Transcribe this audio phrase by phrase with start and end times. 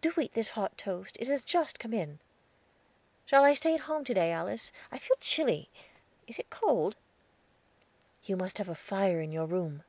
[0.00, 2.18] "Do eat this hot toast; it has just come in."
[3.28, 5.68] "I shall stay at home to day, Alice, I feel chilly;
[6.26, 6.96] is it cold?"
[8.24, 9.84] "You must have a fire in your room."